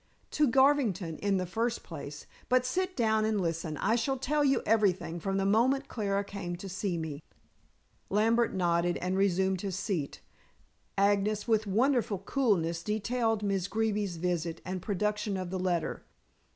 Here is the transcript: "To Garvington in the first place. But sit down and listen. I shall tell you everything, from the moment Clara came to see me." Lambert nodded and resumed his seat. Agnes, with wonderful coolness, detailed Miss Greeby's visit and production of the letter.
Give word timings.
"To 0.31 0.47
Garvington 0.47 1.19
in 1.19 1.37
the 1.37 1.45
first 1.45 1.83
place. 1.83 2.25
But 2.49 2.65
sit 2.65 2.97
down 2.97 3.23
and 3.23 3.39
listen. 3.39 3.77
I 3.77 3.95
shall 3.95 4.17
tell 4.17 4.43
you 4.43 4.63
everything, 4.65 5.19
from 5.19 5.37
the 5.37 5.45
moment 5.45 5.89
Clara 5.89 6.23
came 6.23 6.55
to 6.55 6.67
see 6.67 6.97
me." 6.97 7.21
Lambert 8.09 8.51
nodded 8.51 8.97
and 8.97 9.15
resumed 9.15 9.61
his 9.61 9.77
seat. 9.77 10.21
Agnes, 10.97 11.47
with 11.47 11.67
wonderful 11.67 12.17
coolness, 12.17 12.81
detailed 12.81 13.43
Miss 13.43 13.67
Greeby's 13.67 14.15
visit 14.17 14.59
and 14.65 14.81
production 14.81 15.37
of 15.37 15.51
the 15.51 15.59
letter. 15.59 16.03